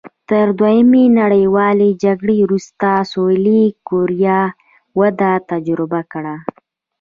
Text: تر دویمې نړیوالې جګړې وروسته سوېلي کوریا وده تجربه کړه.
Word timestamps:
تر 0.29 0.45
دویمې 0.59 1.03
نړیوالې 1.19 1.89
جګړې 2.03 2.37
وروسته 2.41 2.87
سوېلي 3.11 3.63
کوریا 3.89 4.41
وده 4.99 5.31
تجربه 5.51 6.01
کړه. 6.11 6.35